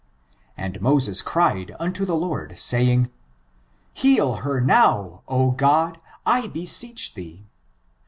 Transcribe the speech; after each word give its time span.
♦••• 0.01 0.03
And 0.57 0.81
Moses 0.81 1.21
cried 1.21 1.75
unto 1.79 2.05
the 2.05 2.15
Lord, 2.15 2.57
saying: 2.57 3.11
heal 3.93 4.37
her 4.37 4.59
now, 4.59 5.21
O 5.27 5.51
God, 5.51 6.01
I 6.25 6.47
beseech 6.47 7.13
thee. 7.13 7.45